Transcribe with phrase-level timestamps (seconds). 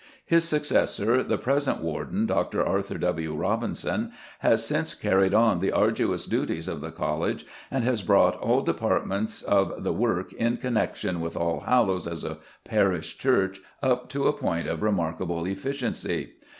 [0.25, 2.65] His successor, the present Warden, Dr.
[2.65, 3.35] Arthur W.
[3.35, 8.63] Robinson, has since carried on the arduous duties of the College and has brought all
[8.63, 14.33] departments of the work in connection with Allhallows as a parish church up to a
[14.33, 16.31] point of remarkable efficiency.